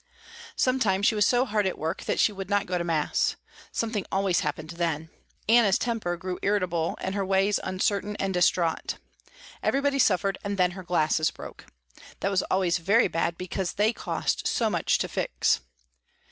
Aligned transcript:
Sometimes 0.55 1.05
she 1.05 1.13
was 1.13 1.27
so 1.27 1.45
hard 1.45 1.67
at 1.67 1.77
work 1.77 2.05
that 2.05 2.19
she 2.19 2.31
would 2.31 2.49
not 2.49 2.65
go 2.65 2.79
to 2.79 2.83
mass. 2.83 3.35
Something 3.71 4.03
always 4.11 4.39
happened 4.39 4.71
then. 4.71 5.11
Anna's 5.47 5.77
temper 5.77 6.17
grew 6.17 6.39
irritable 6.41 6.97
and 6.99 7.13
her 7.13 7.23
ways 7.23 7.59
uncertain 7.63 8.15
and 8.15 8.33
distraught. 8.33 8.95
Everybody 9.61 9.99
suffered 9.99 10.39
and 10.43 10.57
then 10.57 10.71
her 10.71 10.81
glasses 10.83 11.29
broke. 11.29 11.65
That 12.21 12.31
was 12.31 12.41
always 12.49 12.79
very 12.79 13.07
bad 13.09 13.37
because 13.37 13.73
they 13.73 13.93
cost 13.93 14.47
so 14.47 14.71
much 14.71 14.97
to 14.97 15.07
fix. 15.07 15.59